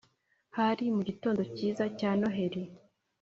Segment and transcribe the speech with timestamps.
[0.57, 2.63] hari mu gitond cyiza cya noheli